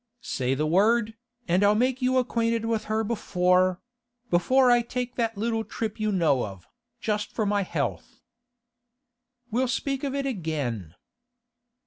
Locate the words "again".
10.25-10.95